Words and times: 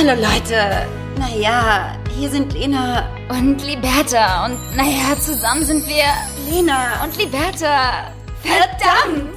Hallo 0.00 0.10
Leute. 0.10 0.86
Naja, 1.18 1.96
hier 2.16 2.30
sind 2.30 2.52
Lena 2.52 3.04
und 3.30 3.60
Liberta. 3.66 4.46
Und 4.46 4.76
naja, 4.76 5.16
zusammen 5.18 5.64
sind 5.64 5.84
wir 5.88 6.04
Lena 6.48 7.02
und 7.02 7.18
Liberta. 7.18 8.12
Verdammt! 8.40 9.34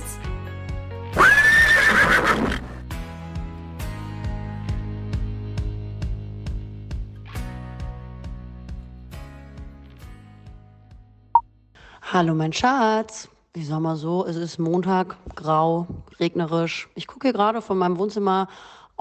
Hallo 12.04 12.36
mein 12.36 12.54
Schatz. 12.54 13.30
Ich 13.54 13.68
sag 13.68 13.80
mal 13.80 13.96
so, 13.96 14.28
es 14.28 14.36
ist 14.36 14.60
Montag, 14.60 15.18
grau, 15.36 15.88
regnerisch. 16.20 16.88
Ich 16.94 17.08
gucke 17.08 17.30
hier 17.30 17.34
gerade 17.34 17.64
von 17.64 17.80
meinem 17.80 17.98
Wohnzimmer 17.98 18.48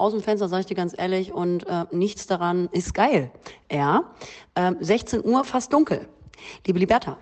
aus 0.00 0.12
dem 0.12 0.22
Fenster, 0.22 0.48
sage 0.48 0.60
ich 0.60 0.66
dir 0.66 0.74
ganz 0.74 0.94
ehrlich, 0.96 1.32
und 1.32 1.66
äh, 1.66 1.84
nichts 1.92 2.26
daran 2.26 2.68
ist 2.72 2.94
geil. 2.94 3.30
Ja, 3.70 4.04
äh, 4.54 4.72
16 4.80 5.24
Uhr, 5.24 5.44
fast 5.44 5.72
dunkel. 5.72 6.08
Liebe 6.66 6.78
Liberta, 6.78 7.16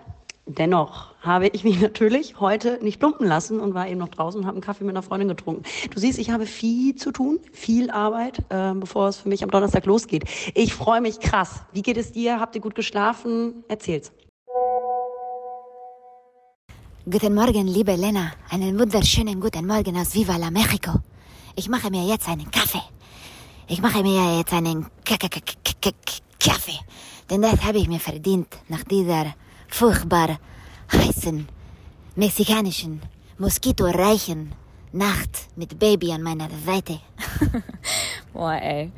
dennoch 0.45 1.13
habe 1.21 1.47
ich 1.47 1.63
mich 1.63 1.79
natürlich 1.87 2.39
heute 2.39 2.79
nicht 2.81 3.01
lumpen 3.01 3.27
lassen 3.27 3.59
und 3.59 3.73
war 3.73 3.87
eben 3.87 3.99
noch 3.99 4.09
draußen 4.09 4.39
und 4.39 4.47
habe 4.47 4.55
einen 4.55 4.63
Kaffee 4.63 4.83
mit 4.83 4.93
einer 4.93 5.03
Freundin 5.03 5.27
getrunken. 5.27 5.63
Du 5.93 5.99
siehst, 5.99 6.19
ich 6.19 6.31
habe 6.31 6.45
viel 6.45 6.95
zu 6.95 7.11
tun, 7.11 7.39
viel 7.51 7.91
Arbeit, 7.91 8.39
äh, 8.49 8.73
bevor 8.73 9.07
es 9.09 9.17
für 9.17 9.29
mich 9.29 9.43
am 9.43 9.51
Donnerstag 9.51 9.85
losgeht. 9.85 10.23
Ich 10.55 10.73
freue 10.73 11.01
mich 11.01 11.19
krass. 11.19 11.61
Wie 11.73 11.81
geht 11.81 11.97
es 11.97 12.11
dir? 12.11 12.39
Habt 12.39 12.55
ihr 12.55 12.61
gut 12.61 12.75
geschlafen? 12.75 13.63
Erzähl's. 13.67 14.11
Guten 17.09 17.33
Morgen, 17.33 17.67
liebe 17.67 17.95
Lena. 17.95 18.33
Einen 18.51 18.77
wunderschönen 18.77 19.39
guten 19.39 19.65
Morgen 19.65 19.97
aus 19.97 20.13
Viva 20.13 20.37
la 20.37 20.51
Mexico. 20.51 20.91
Ich 21.55 21.69
mache 21.69 21.89
mir 21.89 22.05
jetzt 22.05 22.27
einen 22.27 22.49
Kaffee. 22.51 22.81
Ich 23.67 23.81
mache 23.81 24.01
mir 24.01 24.37
jetzt 24.37 24.53
einen 24.53 24.87
K 25.03 25.15
-K 25.15 25.27
-K 25.27 25.93
Kaffee. 26.39 26.79
Denn 27.29 27.41
das 27.41 27.63
habe 27.63 27.77
ich 27.79 27.87
mir 27.87 27.99
verdient 27.99 28.47
nach 28.67 28.83
dieser 28.83 29.35
furchtbar 29.67 30.39
heißen, 30.91 31.47
mexikanischen, 32.15 33.01
moskitoreichen 33.37 34.53
Nacht 34.91 35.47
mit 35.55 35.77
Baby 35.77 36.11
an 36.11 36.23
meiner 36.23 36.49
Seite. 36.65 36.99
Boah, 38.33 38.59
ey. 38.61 38.91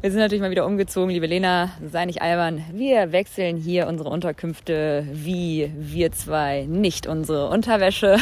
Wir 0.00 0.10
sind 0.10 0.20
natürlich 0.20 0.40
mal 0.40 0.50
wieder 0.50 0.66
umgezogen, 0.66 1.10
liebe 1.10 1.26
Lena. 1.26 1.70
Sei 1.92 2.06
nicht 2.06 2.22
albern. 2.22 2.64
Wir 2.72 3.12
wechseln 3.12 3.56
hier 3.56 3.86
unsere 3.86 4.08
Unterkünfte 4.08 5.06
wie 5.12 5.70
wir 5.76 6.12
zwei, 6.12 6.64
nicht 6.68 7.06
unsere 7.06 7.48
Unterwäsche. 7.50 8.16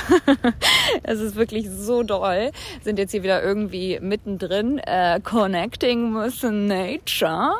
es 1.04 1.20
ist 1.20 1.36
wirklich 1.36 1.70
so 1.70 2.02
doll. 2.02 2.50
Sind 2.82 2.98
jetzt 2.98 3.12
hier 3.12 3.22
wieder 3.22 3.42
irgendwie 3.42 3.98
mittendrin. 4.00 4.78
Äh, 4.78 5.20
connecting 5.22 6.14
with 6.14 6.42
nature. 6.42 7.52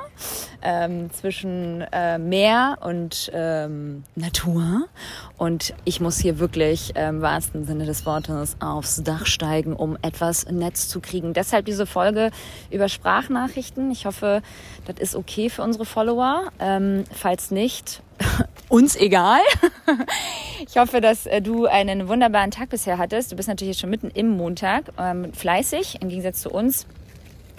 Ähm, 0.60 1.10
zwischen 1.12 1.82
äh, 1.92 2.18
Meer 2.18 2.78
und 2.80 3.30
ähm, 3.32 4.02
Natur. 4.16 4.88
Und 5.36 5.72
ich 5.84 6.00
muss 6.00 6.18
hier 6.18 6.40
wirklich 6.40 6.96
äh, 6.96 7.08
im 7.08 7.22
wahrsten 7.22 7.64
Sinne 7.64 7.86
des 7.86 8.04
Wortes 8.04 8.56
aufs 8.58 9.02
Dach 9.04 9.24
steigen, 9.26 9.74
um 9.74 9.96
etwas 10.02 10.46
Netz 10.50 10.88
zu 10.88 10.98
kriegen. 10.98 11.32
Deshalb 11.32 11.66
diese 11.66 11.77
Folge 11.86 12.30
über 12.70 12.88
Sprachnachrichten. 12.88 13.90
Ich 13.90 14.06
hoffe, 14.06 14.42
das 14.86 14.98
ist 14.98 15.14
okay 15.16 15.50
für 15.50 15.62
unsere 15.62 15.84
Follower. 15.84 16.50
Ähm, 16.58 17.04
falls 17.12 17.50
nicht, 17.50 18.02
uns 18.68 18.96
egal. 18.96 19.40
ich 20.68 20.76
hoffe, 20.76 21.00
dass 21.00 21.26
äh, 21.26 21.40
du 21.40 21.66
einen 21.66 22.08
wunderbaren 22.08 22.50
Tag 22.50 22.70
bisher 22.70 22.98
hattest. 22.98 23.32
Du 23.32 23.36
bist 23.36 23.48
natürlich 23.48 23.78
schon 23.78 23.90
mitten 23.90 24.10
im 24.10 24.28
Montag, 24.30 24.92
ähm, 24.98 25.32
fleißig 25.32 26.00
im 26.00 26.08
Gegensatz 26.08 26.40
zu 26.40 26.50
uns. 26.50 26.86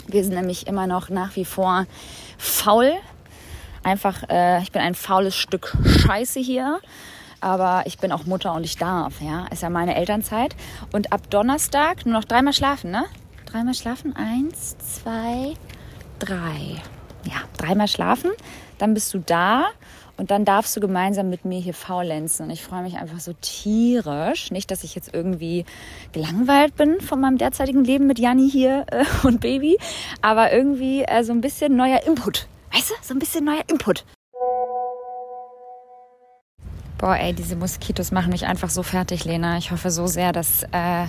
Wir 0.07 0.23
sind 0.23 0.35
nämlich 0.35 0.67
immer 0.67 0.87
noch 0.87 1.09
nach 1.09 1.35
wie 1.35 1.45
vor 1.45 1.85
faul. 2.37 2.93
Einfach, 3.83 4.23
äh, 4.29 4.61
ich 4.61 4.71
bin 4.71 4.81
ein 4.81 4.95
faules 4.95 5.35
Stück 5.35 5.77
Scheiße 5.85 6.39
hier 6.39 6.79
aber 7.41 7.83
ich 7.85 7.97
bin 7.99 8.11
auch 8.11 8.25
Mutter 8.25 8.53
und 8.53 8.63
ich 8.63 8.77
darf, 8.77 9.21
ja. 9.21 9.45
Ist 9.47 9.63
ja 9.63 9.69
meine 9.69 9.95
Elternzeit. 9.95 10.55
Und 10.91 11.13
ab 11.13 11.29
Donnerstag 11.29 12.05
nur 12.05 12.15
noch 12.15 12.25
dreimal 12.25 12.53
schlafen, 12.53 12.91
ne? 12.91 13.05
Dreimal 13.51 13.73
schlafen. 13.73 14.15
Eins, 14.15 14.77
zwei, 14.77 15.55
drei. 16.19 16.81
Ja, 17.25 17.41
dreimal 17.57 17.87
schlafen. 17.87 18.31
Dann 18.77 18.93
bist 18.93 19.13
du 19.13 19.19
da 19.19 19.65
und 20.17 20.31
dann 20.31 20.45
darfst 20.45 20.75
du 20.75 20.81
gemeinsam 20.81 21.29
mit 21.29 21.45
mir 21.45 21.59
hier 21.59 21.73
faulenzen. 21.73 22.45
Und 22.45 22.51
ich 22.51 22.61
freue 22.61 22.83
mich 22.83 22.97
einfach 22.97 23.19
so 23.19 23.33
tierisch. 23.41 24.51
Nicht, 24.51 24.69
dass 24.69 24.83
ich 24.83 24.93
jetzt 24.93 25.13
irgendwie 25.13 25.65
gelangweilt 26.11 26.75
bin 26.75 27.01
von 27.01 27.19
meinem 27.19 27.37
derzeitigen 27.39 27.83
Leben 27.83 28.05
mit 28.05 28.19
Janni 28.19 28.49
hier 28.49 28.85
äh, 28.91 29.05
und 29.23 29.41
Baby, 29.41 29.77
aber 30.21 30.51
irgendwie 30.51 31.03
äh, 31.03 31.23
so 31.23 31.31
ein 31.31 31.41
bisschen 31.41 31.75
neuer 31.75 32.03
Input. 32.05 32.47
Weißt 32.71 32.91
du? 32.91 32.93
So 33.01 33.15
ein 33.15 33.19
bisschen 33.19 33.45
neuer 33.45 33.63
Input. 33.67 34.05
Boah, 36.99 37.15
ey, 37.15 37.33
diese 37.33 37.55
Moskitos 37.55 38.11
machen 38.11 38.31
mich 38.31 38.45
einfach 38.45 38.69
so 38.69 38.83
fertig, 38.83 39.23
Lena. 39.23 39.57
Ich 39.57 39.71
hoffe 39.71 39.89
so 39.89 40.05
sehr, 40.05 40.33
dass 40.33 40.63
äh, 40.71 41.05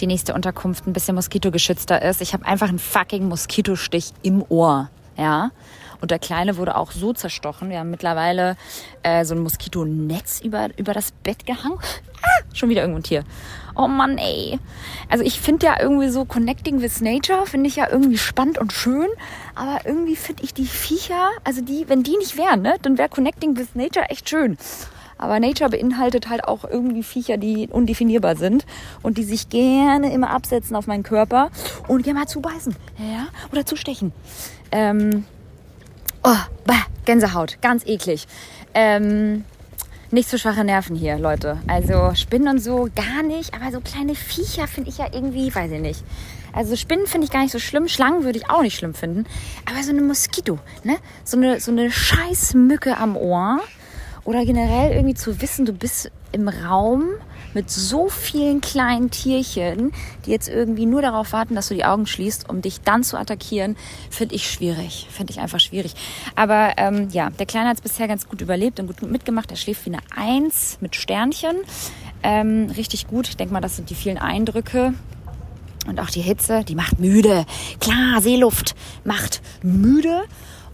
die 0.00 0.06
nächste 0.06 0.34
Unterkunft 0.34 0.86
ein 0.86 0.92
bisschen 0.92 1.14
moskitogeschützter 1.14 2.02
ist. 2.02 2.20
Ich 2.20 2.32
habe 2.32 2.46
einfach 2.46 2.68
einen 2.68 2.78
fucking 2.78 3.28
Moskitostich 3.28 4.12
im 4.22 4.44
Ohr, 4.48 4.90
ja. 5.16 5.50
Und 6.00 6.10
der 6.10 6.18
Kleine 6.18 6.56
wurde 6.56 6.76
auch 6.76 6.92
so 6.92 7.12
zerstochen. 7.12 7.70
Wir 7.70 7.80
haben 7.80 7.90
mittlerweile 7.90 8.56
äh, 9.02 9.24
so 9.24 9.34
ein 9.34 9.40
Moskitonetz 9.40 10.40
über, 10.40 10.68
über 10.76 10.92
das 10.92 11.12
Bett 11.12 11.46
gehangen. 11.46 11.78
Ah, 12.20 12.42
schon 12.52 12.68
wieder 12.68 12.80
irgendwo 12.80 12.98
ein 12.98 13.04
Tier. 13.04 13.22
Oh 13.76 13.86
Mann, 13.86 14.18
ey. 14.18 14.58
Also 15.08 15.22
ich 15.22 15.40
finde 15.40 15.66
ja 15.66 15.80
irgendwie 15.80 16.08
so 16.08 16.24
Connecting 16.24 16.82
with 16.82 17.00
Nature, 17.00 17.46
finde 17.46 17.68
ich 17.68 17.76
ja 17.76 17.88
irgendwie 17.88 18.18
spannend 18.18 18.58
und 18.58 18.72
schön. 18.72 19.06
Aber 19.54 19.78
irgendwie 19.84 20.16
finde 20.16 20.42
ich 20.42 20.52
die 20.52 20.66
Viecher, 20.66 21.30
also 21.44 21.60
die, 21.60 21.88
wenn 21.88 22.02
die 22.02 22.16
nicht 22.16 22.36
wären, 22.36 22.62
ne, 22.62 22.74
dann 22.82 22.98
wäre 22.98 23.08
Connecting 23.08 23.56
with 23.56 23.68
Nature 23.74 24.10
echt 24.10 24.28
schön. 24.28 24.58
Aber 25.18 25.40
Nature 25.40 25.70
beinhaltet 25.70 26.28
halt 26.28 26.44
auch 26.44 26.64
irgendwie 26.64 27.02
Viecher, 27.02 27.36
die 27.36 27.68
undefinierbar 27.68 28.36
sind 28.36 28.64
und 29.02 29.18
die 29.18 29.24
sich 29.24 29.48
gerne 29.48 30.12
immer 30.12 30.30
absetzen 30.30 30.76
auf 30.76 30.86
meinen 30.86 31.02
Körper 31.02 31.50
und 31.88 32.02
gerne 32.02 32.20
mal 32.20 32.28
zubeißen. 32.28 32.74
Ja? 32.98 33.26
Oder 33.52 33.66
zustechen. 33.66 34.12
Ähm, 34.70 35.24
oh, 36.22 36.36
bah, 36.64 36.86
Gänsehaut. 37.04 37.58
Ganz 37.60 37.84
eklig. 37.84 38.26
Ähm, 38.74 39.44
nicht 40.10 40.30
so 40.30 40.38
schwache 40.38 40.64
Nerven 40.64 40.96
hier, 40.96 41.18
Leute. 41.18 41.58
Also 41.66 42.14
Spinnen 42.14 42.48
und 42.48 42.60
so 42.60 42.88
gar 42.94 43.22
nicht, 43.22 43.54
aber 43.54 43.70
so 43.72 43.80
kleine 43.80 44.14
Viecher 44.14 44.66
finde 44.66 44.88
ich 44.88 44.98
ja 44.98 45.06
irgendwie, 45.12 45.54
weiß 45.54 45.70
ich 45.70 45.80
nicht. 45.80 46.02
Also 46.52 46.76
Spinnen 46.76 47.06
finde 47.06 47.26
ich 47.26 47.30
gar 47.30 47.42
nicht 47.42 47.52
so 47.52 47.58
schlimm, 47.58 47.88
Schlangen 47.88 48.24
würde 48.24 48.38
ich 48.38 48.48
auch 48.48 48.62
nicht 48.62 48.76
schlimm 48.76 48.94
finden, 48.94 49.26
aber 49.66 49.82
so 49.82 49.90
eine 49.90 50.00
Moskito, 50.00 50.58
ne? 50.82 50.96
So 51.24 51.36
eine 51.36 51.60
so 51.60 51.70
eine 51.70 51.90
Scheißmücke 51.90 52.96
am 52.96 53.16
Ohr 53.16 53.60
oder 54.28 54.44
generell 54.44 54.92
irgendwie 54.92 55.14
zu 55.14 55.40
wissen, 55.40 55.64
du 55.64 55.72
bist 55.72 56.10
im 56.32 56.48
Raum 56.48 57.04
mit 57.54 57.70
so 57.70 58.10
vielen 58.10 58.60
kleinen 58.60 59.10
Tierchen, 59.10 59.90
die 60.26 60.30
jetzt 60.30 60.50
irgendwie 60.50 60.84
nur 60.84 61.00
darauf 61.00 61.32
warten, 61.32 61.54
dass 61.54 61.68
du 61.68 61.74
die 61.74 61.86
Augen 61.86 62.06
schließt, 62.06 62.46
um 62.50 62.60
dich 62.60 62.82
dann 62.82 63.02
zu 63.02 63.16
attackieren, 63.16 63.74
finde 64.10 64.34
ich 64.34 64.50
schwierig. 64.50 65.06
Finde 65.10 65.32
ich 65.32 65.40
einfach 65.40 65.60
schwierig. 65.60 65.94
Aber 66.36 66.74
ähm, 66.76 67.08
ja, 67.10 67.30
der 67.30 67.46
Kleine 67.46 67.70
hat 67.70 67.78
es 67.78 67.80
bisher 67.80 68.06
ganz 68.06 68.28
gut 68.28 68.42
überlebt 68.42 68.78
und 68.78 68.88
gut 68.88 69.10
mitgemacht. 69.10 69.50
Er 69.50 69.56
schläft 69.56 69.86
wie 69.86 69.94
eine 69.94 70.02
Eins 70.14 70.76
mit 70.82 70.94
Sternchen. 70.94 71.56
Ähm, 72.22 72.70
richtig 72.76 73.06
gut. 73.06 73.28
Ich 73.28 73.38
denke 73.38 73.54
mal, 73.54 73.62
das 73.62 73.76
sind 73.76 73.88
die 73.88 73.94
vielen 73.94 74.18
Eindrücke. 74.18 74.92
Und 75.86 76.00
auch 76.00 76.10
die 76.10 76.20
Hitze, 76.20 76.64
die 76.64 76.74
macht 76.74 77.00
müde. 77.00 77.46
Klar, 77.80 78.20
Seeluft 78.20 78.74
macht 79.04 79.40
müde. 79.62 80.24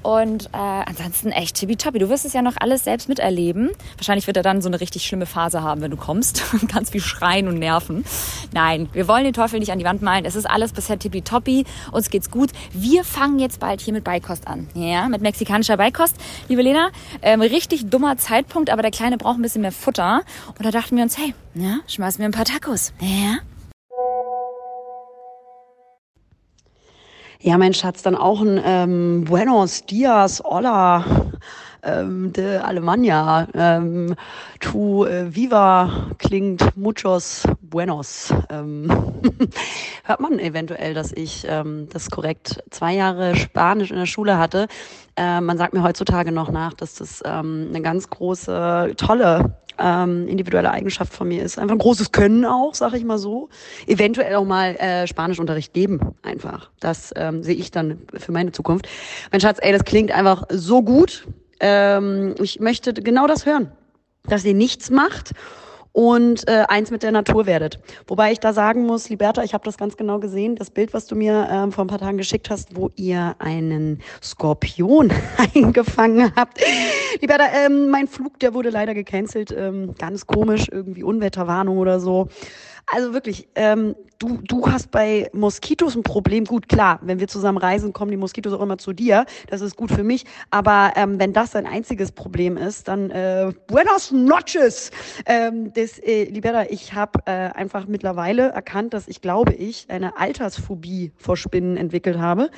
Und 0.04 0.50
äh, 0.52 0.58
ansonsten 0.58 1.32
echt 1.32 1.56
tippitoppi. 1.56 1.98
Du 1.98 2.10
wirst 2.10 2.26
es 2.26 2.34
ja 2.34 2.42
noch 2.42 2.56
alles 2.60 2.84
selbst 2.84 3.08
miterleben. 3.08 3.70
Wahrscheinlich 3.96 4.26
wird 4.26 4.36
er 4.36 4.42
dann 4.42 4.60
so 4.60 4.68
eine 4.68 4.78
richtig 4.78 5.06
schlimme 5.06 5.24
Phase 5.24 5.62
haben, 5.62 5.80
wenn 5.80 5.90
du 5.90 5.96
kommst. 5.96 6.44
Ganz 6.72 6.92
wie 6.92 7.00
schreien 7.00 7.48
und 7.48 7.58
nerven. 7.58 8.04
Nein, 8.52 8.90
wir 8.92 9.08
wollen 9.08 9.24
den 9.24 9.32
Teufel 9.32 9.60
nicht 9.60 9.72
an 9.72 9.78
die 9.78 9.86
Wand 9.86 10.02
malen. 10.02 10.26
Es 10.26 10.36
ist 10.36 10.44
alles 10.44 10.72
bisher 10.72 10.98
tippitoppi. 10.98 11.64
Uns 11.90 12.10
geht's 12.10 12.30
gut. 12.30 12.50
Wir 12.74 13.02
fangen 13.02 13.38
jetzt 13.38 13.60
bald 13.60 13.80
hier 13.80 13.94
mit 13.94 14.04
Beikost 14.04 14.46
an. 14.46 14.68
Ja, 14.74 15.08
mit 15.08 15.22
mexikanischer 15.22 15.78
Beikost. 15.78 16.16
Liebe 16.48 16.60
Lena, 16.60 16.90
ähm, 17.22 17.40
richtig 17.40 17.88
dummer 17.88 18.18
Zeitpunkt, 18.18 18.68
aber 18.68 18.82
der 18.82 18.90
Kleine 18.90 19.16
braucht 19.16 19.38
ein 19.38 19.42
bisschen 19.42 19.62
mehr 19.62 19.72
Futter. 19.72 20.20
Und 20.58 20.66
da 20.66 20.70
dachten 20.70 20.96
wir 20.96 21.02
uns, 21.02 21.16
hey, 21.16 21.32
ja, 21.54 21.78
schmeißen 21.86 22.18
wir 22.18 22.26
ein 22.26 22.32
paar 22.32 22.44
Tacos. 22.44 22.92
Ja, 23.00 23.38
Ja, 27.44 27.58
mein 27.58 27.74
Schatz, 27.74 28.00
dann 28.00 28.16
auch 28.16 28.40
ein 28.40 28.58
ähm, 28.64 29.24
Buenos 29.26 29.84
Dias, 29.84 30.42
Hola, 30.42 31.04
ähm, 31.84 32.32
de 32.32 32.56
Alemania, 32.58 33.46
ähm, 33.54 34.14
tu 34.60 35.04
äh, 35.04 35.34
viva 35.34 36.10
klingt 36.18 36.76
muchos 36.76 37.44
buenos. 37.60 38.32
Ähm, 38.50 38.90
hört 40.04 40.20
man 40.20 40.38
eventuell, 40.38 40.94
dass 40.94 41.12
ich 41.12 41.46
ähm, 41.48 41.88
das 41.92 42.10
korrekt 42.10 42.62
zwei 42.70 42.94
Jahre 42.94 43.36
Spanisch 43.36 43.90
in 43.90 43.96
der 43.96 44.06
Schule 44.06 44.38
hatte. 44.38 44.66
Äh, 45.16 45.40
man 45.40 45.58
sagt 45.58 45.74
mir 45.74 45.82
heutzutage 45.82 46.32
noch 46.32 46.50
nach, 46.50 46.74
dass 46.74 46.96
das 46.96 47.22
ähm, 47.24 47.66
eine 47.70 47.82
ganz 47.82 48.10
große, 48.10 48.94
tolle 48.96 49.54
ähm, 49.78 50.28
individuelle 50.28 50.70
Eigenschaft 50.70 51.12
von 51.12 51.28
mir 51.28 51.42
ist. 51.42 51.58
Einfach 51.58 51.74
ein 51.74 51.78
großes 51.78 52.12
Können 52.12 52.44
auch, 52.44 52.74
sage 52.74 52.96
ich 52.96 53.04
mal 53.04 53.18
so. 53.18 53.48
Eventuell 53.86 54.34
auch 54.36 54.44
mal 54.44 54.76
äh, 54.76 55.06
Spanischunterricht 55.06 55.72
geben, 55.72 56.14
einfach. 56.22 56.70
Das 56.80 57.12
ähm, 57.16 57.42
sehe 57.42 57.56
ich 57.56 57.70
dann 57.70 57.98
für 58.14 58.32
meine 58.32 58.52
Zukunft. 58.52 58.88
Mein 59.32 59.40
Schatz, 59.40 59.58
ey, 59.60 59.72
das 59.72 59.84
klingt 59.84 60.12
einfach 60.12 60.44
so 60.50 60.82
gut. 60.82 61.26
Ähm, 61.66 62.34
ich 62.42 62.60
möchte 62.60 62.92
genau 62.92 63.26
das 63.26 63.46
hören, 63.46 63.72
dass 64.24 64.44
ihr 64.44 64.52
nichts 64.52 64.90
macht 64.90 65.32
und 65.92 66.46
äh, 66.46 66.64
eins 66.68 66.90
mit 66.90 67.02
der 67.02 67.10
Natur 67.10 67.46
werdet. 67.46 67.78
Wobei 68.06 68.32
ich 68.32 68.40
da 68.40 68.52
sagen 68.52 68.84
muss, 68.84 69.08
Liberta, 69.08 69.42
ich 69.42 69.54
habe 69.54 69.64
das 69.64 69.78
ganz 69.78 69.96
genau 69.96 70.18
gesehen, 70.18 70.56
das 70.56 70.68
Bild, 70.68 70.92
was 70.92 71.06
du 71.06 71.16
mir 71.16 71.48
ähm, 71.50 71.72
vor 71.72 71.84
ein 71.84 71.88
paar 71.88 72.00
Tagen 72.00 72.18
geschickt 72.18 72.50
hast, 72.50 72.76
wo 72.76 72.90
ihr 72.96 73.34
einen 73.38 74.02
Skorpion 74.22 75.10
eingefangen 75.54 76.32
habt. 76.36 76.60
Liberta, 77.22 77.44
ähm, 77.64 77.88
mein 77.88 78.08
Flug, 78.08 78.38
der 78.40 78.52
wurde 78.52 78.68
leider 78.68 78.92
gecancelt, 78.92 79.54
ähm, 79.56 79.94
ganz 79.96 80.26
komisch, 80.26 80.66
irgendwie 80.70 81.02
Unwetterwarnung 81.02 81.78
oder 81.78 81.98
so. 81.98 82.28
Also 82.86 83.14
wirklich, 83.14 83.48
ähm, 83.54 83.94
du, 84.18 84.40
du 84.46 84.66
hast 84.66 84.90
bei 84.90 85.28
Moskitos 85.32 85.96
ein 85.96 86.02
Problem. 86.02 86.44
Gut, 86.44 86.68
klar, 86.68 87.00
wenn 87.02 87.18
wir 87.18 87.28
zusammen 87.28 87.58
reisen, 87.58 87.92
kommen 87.92 88.10
die 88.10 88.16
Moskitos 88.16 88.52
auch 88.52 88.60
immer 88.60 88.78
zu 88.78 88.92
dir. 88.92 89.24
Das 89.48 89.60
ist 89.60 89.76
gut 89.76 89.90
für 89.90 90.04
mich. 90.04 90.24
Aber 90.50 90.92
ähm, 90.96 91.18
wenn 91.18 91.32
das 91.32 91.56
ein 91.56 91.66
einziges 91.66 92.12
Problem 92.12 92.56
ist, 92.56 92.88
dann 92.88 93.10
äh, 93.10 93.52
buenos 93.66 94.12
noches. 94.12 94.90
Ähm, 95.26 95.72
das, 95.72 95.98
äh, 95.98 96.24
Libera, 96.24 96.70
ich 96.70 96.92
habe 96.92 97.20
äh, 97.26 97.30
einfach 97.30 97.86
mittlerweile 97.86 98.50
erkannt, 98.50 98.92
dass 98.92 99.08
ich, 99.08 99.20
glaube 99.20 99.54
ich, 99.54 99.86
eine 99.88 100.18
Altersphobie 100.18 101.12
vor 101.16 101.36
Spinnen 101.36 101.76
entwickelt 101.76 102.18
habe. 102.18 102.50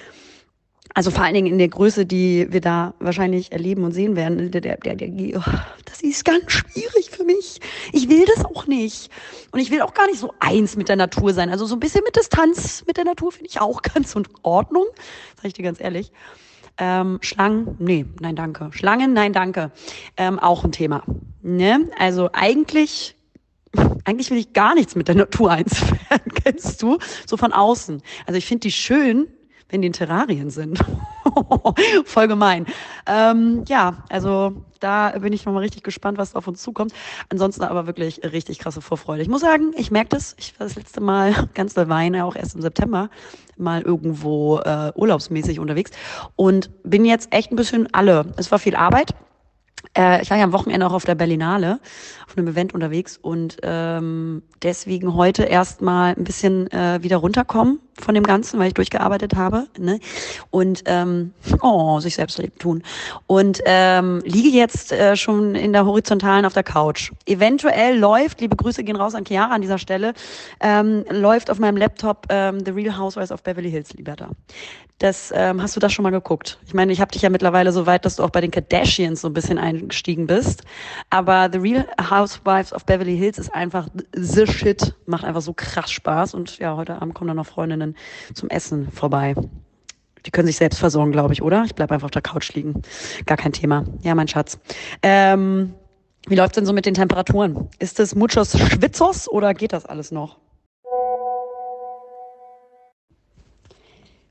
Also 0.95 1.11
vor 1.11 1.25
allen 1.25 1.35
Dingen 1.35 1.49
in 1.49 1.59
der 1.59 1.69
Größe, 1.69 2.07
die 2.07 2.47
wir 2.51 2.61
da 2.61 2.95
wahrscheinlich 3.01 3.53
erleben 3.53 3.85
und 3.85 3.93
sehen 3.93 4.17
werden. 4.17 4.51
Der, 4.51 4.61
der, 4.61 4.77
der, 4.79 4.95
der, 4.95 5.09
das 5.97 6.03
ist 6.03 6.25
ganz 6.25 6.53
schwierig 6.53 7.11
für 7.11 7.25
mich. 7.25 7.61
Ich 7.93 8.09
will 8.09 8.27
das 8.35 8.45
auch 8.45 8.67
nicht. 8.67 9.11
Und 9.51 9.61
ich 9.61 9.71
will 9.71 9.81
auch 9.81 9.95
gar 9.95 10.07
nicht 10.07 10.19
so 10.19 10.35
eins 10.41 10.77
mit 10.77 10.89
der 10.89 10.97
Natur 10.97 11.33
sein. 11.33 11.49
Also 11.49 11.65
so 11.65 11.75
ein 11.77 11.81
bisschen 11.81 12.05
mit 12.05 12.17
Distanz 12.17 12.85
mit 12.87 12.99
der 12.99 13.05
Natur 13.05 13.33
finde 13.33 13.49
ich 13.49 13.61
auch 13.61 13.81
ganz 13.95 14.15
in 14.15 14.25
Ordnung. 14.43 14.87
Sag 15.37 15.47
ich 15.47 15.53
dir 15.55 15.63
ganz 15.63 15.81
ehrlich. 15.81 16.13
Ähm, 16.79 17.19
Schlangen, 17.23 17.77
nee, 17.79 18.05
nein, 18.21 18.37
danke. 18.37 18.71
Schlangen, 18.73 19.15
nein, 19.15 19.33
danke. 19.33 19.73
Ähm, 20.19 20.39
auch 20.39 20.65
ein 20.65 20.73
Thema. 20.73 21.03
Ne? 21.41 21.89
Also 21.99 22.29
eigentlich, 22.35 23.17
eigentlich 24.05 24.31
will 24.31 24.39
ich 24.39 24.53
gar 24.53 24.75
nichts 24.75 24.95
mit 24.97 25.09
der 25.09 25.15
Natur 25.15 25.51
eins 25.53 25.81
werden, 25.81 26.33
kennst 26.35 26.83
du? 26.83 26.99
So 27.27 27.39
von 27.39 27.55
außen. 27.55 28.03
Also 28.27 28.37
ich 28.37 28.45
finde 28.45 28.61
die 28.69 28.73
schön, 28.73 29.29
wenn 29.69 29.83
die 29.83 29.89
in 29.89 29.93
Terrarien 29.93 30.51
sind. 30.51 30.79
Voll 32.05 32.29
gemein. 32.29 32.67
Ähm, 33.07 33.65
ja, 33.69 34.05
also 34.09 34.63
da 34.81 35.11
bin 35.19 35.33
ich 35.33 35.45
nochmal 35.45 35.63
richtig 35.63 35.83
gespannt, 35.83 36.19
was 36.19 36.35
auf 36.35 36.47
uns 36.47 36.63
zukommt. 36.63 36.93
Ansonsten 37.29 37.65
aber 37.65 37.87
wirklich 37.87 38.21
richtig 38.23 38.59
krasse 38.59 38.81
Vorfreude. 38.81 39.23
Ich 39.23 39.29
muss 39.29 39.41
sagen, 39.41 39.73
ich 39.77 39.91
merke 39.91 40.11
das. 40.11 40.37
Ich 40.39 40.59
war 40.59 40.67
das 40.67 40.77
letzte 40.77 41.01
Mal 41.01 41.49
ganz 41.55 41.75
doll 41.75 41.89
Weine, 41.89 42.25
auch 42.25 42.37
erst 42.37 42.55
im 42.55 42.63
September, 42.63 43.11
mal 43.57 43.83
irgendwo 43.83 44.59
äh, 44.59 44.93
urlaubsmäßig 44.95 45.59
unterwegs 45.59 45.91
und 46.37 46.71
bin 46.85 47.05
jetzt 47.05 47.33
echt 47.33 47.51
ein 47.51 47.57
bisschen 47.57 47.89
alle. 47.93 48.33
Es 48.37 48.51
war 48.53 48.59
viel 48.59 48.77
Arbeit. 48.77 49.15
Äh, 49.97 50.23
ich 50.23 50.31
war 50.31 50.37
ja 50.37 50.45
am 50.45 50.53
Wochenende 50.53 50.87
auch 50.87 50.93
auf 50.93 51.05
der 51.05 51.15
Berlinale, 51.15 51.81
auf 52.27 52.37
einem 52.37 52.49
Event 52.49 52.75
unterwegs 52.75 53.19
und 53.21 53.57
ähm, 53.63 54.43
deswegen 54.63 55.15
heute 55.15 55.45
erstmal 55.45 56.15
ein 56.15 56.25
bisschen 56.25 56.71
äh, 56.71 57.03
wieder 57.03 57.19
runterkommen 57.19 57.81
von 57.99 58.15
dem 58.15 58.25
Ganzen, 58.25 58.59
weil 58.59 58.69
ich 58.69 58.75
durchgearbeitet 58.75 59.35
habe. 59.37 59.67
Ne? 59.79 60.01
Und 60.51 60.83
ähm, 60.87 61.33
oh, 61.63 62.01
sich 62.01 62.17
selbst 62.17 62.41
tun. 62.59 62.83
Und 63.27 63.61
ähm, 63.65 64.21
liege 64.25 64.49
jetzt 64.49 64.93
äh, 64.93 65.17
schon 65.17 65.55
in 65.55 65.73
der 65.73 65.87
horizontalen 65.87 66.45
auf 66.45 66.53
der 66.53 66.63
Couch. 66.63 67.13
Eventuell 67.27 67.99
läuft, 67.99 68.41
liebe 68.41 68.57
Grüße 68.57 68.85
gehen 68.85 68.97
raus 68.97 69.15
an 69.15 69.25
Chiara 69.25 69.55
an 69.55 69.63
dieser 69.63 69.79
Stelle, 69.79 70.13
ähm, 70.61 71.05
läuft 71.11 71.51
auf 71.51 71.59
meinem 71.59 71.77
Laptop 71.77 72.27
ähm, 72.29 72.63
The 72.65 72.73
Real 72.73 72.99
Housewives 72.99 73.33
of 73.33 73.43
Beverly 73.43 73.71
Hills, 73.71 73.95
Liberta. 73.95 74.29
Das 74.99 75.31
ähm, 75.37 75.61
hast 75.61 75.77
du 75.77 75.81
das 75.81 75.93
schon 75.93 76.05
mal 76.05 76.11
geguckt? 76.11 76.59
Ich 76.67 76.73
meine, 76.73 76.91
ich 76.91 77.03
habe 77.03 77.13
dich 77.13 77.21
ja 77.21 77.29
mittlerweile 77.29 77.71
so 77.71 77.85
weit, 77.85 78.07
dass 78.07 78.17
du 78.17 78.23
auch 78.23 78.31
bei 78.31 78.41
den 78.41 78.51
Kardashians 78.51 79.21
so 79.21 79.29
ein 79.29 79.35
bisschen 79.35 79.59
eingestiegen 79.67 80.27
bist. 80.27 80.63
Aber 81.11 81.51
The 81.53 81.59
Real 81.59 81.87
Housewives 82.01 82.73
of 82.73 82.87
Beverly 82.87 83.17
Hills 83.17 83.39
ist 83.39 83.53
einfach 83.55 83.89
the 84.15 84.47
shit, 84.47 84.95
macht 85.07 85.25
einfach 85.25 85.43
so 85.43 85.53
krass 85.53 85.91
Spaß. 85.91 86.35
Und 86.35 86.59
ja, 86.59 86.77
heute 86.77 87.01
Abend 87.01 87.15
kommen 87.15 87.29
dann 87.29 87.37
noch 87.37 87.47
Freundinnen 87.47 87.97
zum 88.35 88.49
Essen 88.49 88.91
vorbei. 88.91 89.35
Die 90.25 90.31
können 90.31 90.47
sich 90.47 90.57
selbst 90.57 90.79
versorgen, 90.79 91.13
glaube 91.13 91.33
ich, 91.33 91.43
oder? 91.43 91.65
Ich 91.65 91.75
bleib 91.75 91.93
einfach 91.93 92.07
auf 92.07 92.11
der 92.11 92.23
Couch 92.23 92.53
liegen. 92.55 92.83
Gar 93.27 93.37
kein 93.37 93.53
Thema. 93.53 93.85
Ja, 94.03 94.15
mein 94.15 94.29
Schatz. 94.29 94.59
Ähm, 95.03 95.75
wie 96.29 96.35
läuft's 96.35 96.57
denn 96.57 96.67
so 96.67 96.73
mit 96.73 96.87
den 96.87 96.95
Temperaturen? 96.95 97.69
Ist 97.79 98.01
es 98.01 98.15
muchos 98.15 98.59
Schwitzos 98.59 99.29
oder 99.29 99.55
geht 99.55 99.73
das 99.73 99.87
alles 99.87 100.11
noch? 100.11 100.39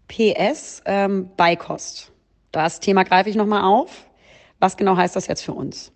PS, 0.08 0.81
ähm, 0.86 1.30
Beikost. 1.38 2.12
Das 2.52 2.80
Thema 2.80 3.04
greife 3.04 3.30
ich 3.30 3.36
nochmal 3.36 3.64
auf. 3.64 4.06
Was 4.60 4.78
genau 4.78 4.96
heißt 4.96 5.16
das 5.16 5.28
jetzt 5.28 5.44
für 5.44 5.54
uns? 5.54 5.92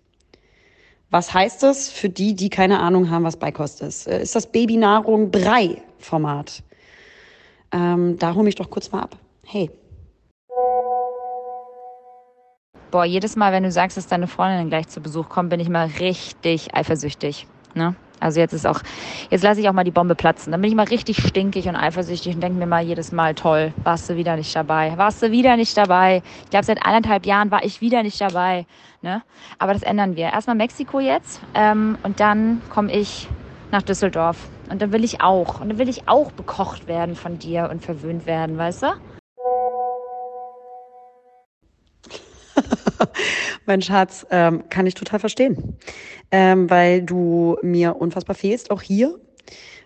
Was 1.12 1.34
heißt 1.34 1.64
das 1.64 1.90
für 1.90 2.10
die, 2.10 2.36
die 2.36 2.50
keine 2.50 2.80
Ahnung 2.80 3.10
haben, 3.10 3.24
was 3.24 3.38
Beikost 3.38 3.82
ist? 3.82 4.08
Äh, 4.08 4.22
ist 4.22 4.36
das 4.36 4.52
Babynahrung 4.52 5.32
Brei-Format? 5.32 6.64
Ähm, 7.72 8.18
da 8.20 8.36
hol 8.36 8.44
mich 8.44 8.56
doch 8.56 8.70
kurz 8.70 8.92
mal 8.92 9.02
ab. 9.02 9.18
Hey. 9.46 9.72
Boah, 12.92 13.06
jedes 13.06 13.36
Mal, 13.36 13.52
wenn 13.52 13.64
du 13.64 13.72
sagst, 13.72 13.98
dass 13.98 14.08
deine 14.08 14.28
Freundin 14.28 14.70
gleich 14.70 14.88
zu 14.88 15.02
Besuch 15.02 15.30
kommt, 15.30 15.50
bin 15.50 15.60
ich 15.60 15.70
mal 15.70 15.88
richtig 16.00 16.76
eifersüchtig. 16.76 17.48
Ne? 17.76 17.96
Also 18.20 18.40
jetzt 18.40 18.54
ist 18.54 18.68
auch, 18.68 18.82
jetzt 19.30 19.44
lasse 19.44 19.62
ich 19.62 19.70
auch 19.70 19.74
mal 19.74 19.84
die 19.84 19.92
Bombe 19.92 20.16
platzen. 20.16 20.52
Dann 20.52 20.62
bin 20.62 20.70
ich 20.70 20.76
mal 20.76 20.86
richtig 20.86 21.18
stinkig 21.26 21.68
und 21.68 21.76
eifersüchtig 21.76 22.36
und 22.36 22.42
denke 22.42 22.58
mir 22.58 22.68
mal 22.68 22.84
jedes 22.84 23.12
Mal, 23.12 23.36
toll, 23.36 23.74
warst 23.84 24.10
du 24.10 24.16
wieder 24.16 24.36
nicht 24.36 24.56
dabei. 24.56 24.94
Warst 24.98 25.22
du 25.22 25.32
wieder 25.32 25.58
nicht 25.58 25.76
dabei. 25.78 26.22
Ich 26.44 26.50
glaube, 26.50 26.66
seit 26.66 26.86
anderthalb 26.86 27.26
Jahren 27.26 27.52
war 27.52 27.64
ich 27.64 27.82
wieder 27.82 28.04
nicht 28.04 28.20
dabei. 28.20 28.66
Ne? 29.02 29.22
Aber 29.58 29.74
das 29.74 29.84
ändern 29.84 30.16
wir. 30.16 30.26
Erstmal 30.26 30.56
Mexiko 30.56 31.00
jetzt 31.00 31.42
ähm, 31.54 31.98
und 32.04 32.20
dann 32.20 32.62
komme 32.70 32.92
ich 32.92 33.28
nach 33.72 33.82
Düsseldorf. 33.82 34.50
Und 34.70 34.82
dann 34.82 34.92
will 34.92 35.04
ich 35.04 35.22
auch. 35.22 35.62
Und 35.62 35.70
dann 35.70 35.78
will 35.78 35.90
ich 35.90 36.08
auch 36.08 36.32
bekocht 36.32 36.88
werden 36.88 37.16
von 37.16 37.40
dir 37.40 37.70
und 37.72 37.84
verwöhnt 37.84 38.26
werden, 38.26 38.58
weißt 38.58 38.84
du? 38.84 39.19
mein 43.66 43.82
Schatz, 43.82 44.26
ähm, 44.32 44.64
kann 44.70 44.86
ich 44.86 44.94
total 44.94 45.20
verstehen. 45.20 45.78
Ähm, 46.32 46.70
weil 46.70 47.02
du 47.02 47.58
mir 47.62 47.96
unfassbar 47.96 48.36
fehlst, 48.36 48.72
auch 48.72 48.82
hier. 48.82 49.20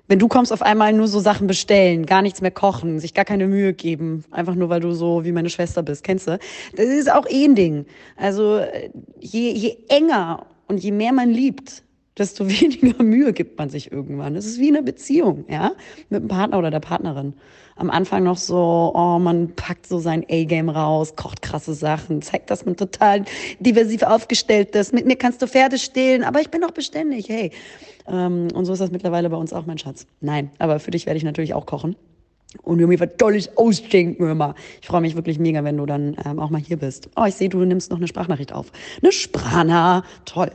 Wenn 0.08 0.20
du 0.20 0.28
kommst, 0.28 0.52
auf 0.52 0.62
einmal 0.62 0.92
nur 0.92 1.08
so 1.08 1.20
Sachen 1.20 1.48
bestellen, 1.48 2.06
gar 2.06 2.22
nichts 2.22 2.42
mehr 2.42 2.52
kochen, 2.52 3.00
sich 3.00 3.14
gar 3.14 3.24
keine 3.24 3.48
Mühe 3.48 3.74
geben, 3.74 4.26
einfach 4.32 4.54
nur 4.54 4.70
weil 4.70 4.82
du 4.82 4.92
so 4.92 5.24
wie 5.24 5.32
meine 5.32 5.50
Schwester 5.50 5.82
bist, 5.82 6.04
kennst 6.04 6.28
du? 6.28 6.38
Das 6.76 6.86
ist 6.86 7.10
auch 7.10 7.26
eh 7.30 7.46
ein 7.46 7.56
Ding. 7.56 7.86
Also 8.18 8.60
je, 9.20 9.52
je 9.52 9.78
enger 9.88 10.46
und 10.68 10.84
je 10.84 10.92
mehr 10.92 11.14
man 11.14 11.30
liebt, 11.30 11.84
desto 12.18 12.48
weniger 12.50 13.02
Mühe 13.04 13.34
gibt 13.34 13.58
man 13.58 13.70
sich 13.70 13.92
irgendwann. 13.92 14.36
Es 14.36 14.46
ist 14.46 14.60
wie 14.60 14.70
eine 14.70 14.84
Beziehung, 14.84 15.46
ja, 15.50 15.72
mit 16.10 16.22
dem 16.22 16.28
Partner 16.28 16.60
oder 16.60 16.72
der 16.72 16.80
Partnerin 16.80 17.34
am 17.76 17.90
Anfang 17.90 18.24
noch 18.24 18.38
so, 18.38 18.92
oh, 18.94 19.20
man 19.20 19.56
packt 19.56 19.88
so 19.88 20.00
sein 20.00 20.26
A-Game 20.30 20.70
raus, 20.70 21.16
kocht 21.16 21.42
krasse 21.42 21.74
Sachen, 21.74 22.22
zeigt, 22.22 22.50
dass 22.50 22.66
man 22.66 22.76
total 22.76 23.26
diversiv 23.60 24.04
aufgestellt 24.04 24.76
ist. 24.76 24.94
Mit 24.94 25.06
mir 25.06 25.16
kannst 25.16 25.42
du 25.42 25.48
Pferde 25.48 25.78
stehlen, 25.78 26.24
aber 26.24 26.42
ich 26.42 26.50
bin 26.50 26.62
doch 26.62 26.72
beständig, 26.72 27.30
hey. 27.30 27.52
Ähm, 28.08 28.50
und 28.54 28.66
so 28.66 28.74
ist 28.74 28.80
das 28.80 28.92
mittlerweile 28.92 29.30
bei 29.30 29.38
uns 29.38 29.54
auch, 29.54 29.66
mein 29.66 29.78
Schatz. 29.78 30.06
Nein, 30.22 30.52
aber 30.60 30.80
für 30.80 30.92
dich 30.92 31.06
werde 31.06 31.18
ich 31.18 31.24
natürlich 31.24 31.54
auch 31.54 31.66
kochen. 31.66 31.96
Und 32.62 32.78
mir 32.78 33.00
was 33.00 33.10
Tolles 33.18 33.58
ausdenken 33.58 34.30
immer. 34.30 34.54
Ich 34.80 34.88
freue 34.88 35.02
mich 35.02 35.16
wirklich 35.16 35.40
mega, 35.40 35.64
wenn 35.64 35.78
du 35.78 35.88
dann 35.88 36.16
ähm, 36.24 36.40
auch 36.40 36.52
mal 36.52 36.62
hier 36.62 36.78
bist. 36.78 37.10
Oh, 37.16 37.26
ich 37.26 37.34
sehe, 37.34 37.50
du 37.50 37.58
nimmst 37.66 37.90
noch 37.90 37.98
eine 37.98 38.08
Sprachnachricht 38.08 38.54
auf. 38.54 38.72
Eine 39.02 39.12
Sprana, 39.12 40.04
toll. 40.26 40.52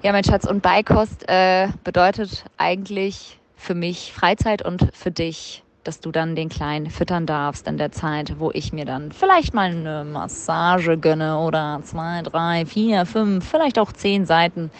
Ja, 0.00 0.12
mein 0.12 0.22
Schatz, 0.22 0.46
und 0.46 0.62
Beikost 0.62 1.28
äh, 1.28 1.66
bedeutet 1.82 2.44
eigentlich 2.56 3.40
für 3.56 3.74
mich 3.74 4.12
Freizeit 4.12 4.64
und 4.64 4.90
für 4.94 5.10
dich, 5.10 5.64
dass 5.82 5.98
du 5.98 6.12
dann 6.12 6.36
den 6.36 6.48
Kleinen 6.48 6.88
füttern 6.88 7.26
darfst 7.26 7.66
in 7.66 7.78
der 7.78 7.90
Zeit, 7.90 8.38
wo 8.38 8.52
ich 8.52 8.72
mir 8.72 8.84
dann 8.84 9.10
vielleicht 9.10 9.54
mal 9.54 9.70
eine 9.70 10.04
Massage 10.04 10.98
gönne 10.98 11.40
oder 11.40 11.80
zwei, 11.82 12.22
drei, 12.22 12.64
vier, 12.64 13.06
fünf, 13.06 13.50
vielleicht 13.50 13.76
auch 13.76 13.90
zehn 13.90 14.24
Seiten 14.24 14.70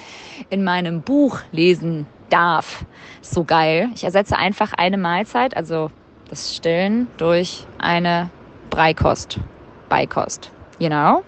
in 0.50 0.62
meinem 0.62 1.02
Buch 1.02 1.40
lesen 1.50 2.06
darf. 2.30 2.84
So 3.20 3.42
geil. 3.42 3.88
Ich 3.96 4.04
ersetze 4.04 4.36
einfach 4.36 4.72
eine 4.74 4.98
Mahlzeit, 4.98 5.56
also 5.56 5.90
das 6.30 6.54
Stillen, 6.54 7.08
durch 7.16 7.66
eine 7.78 8.30
Breikost. 8.70 9.40
Beikost. 9.88 10.52
You 10.78 10.90
know? 10.90 11.24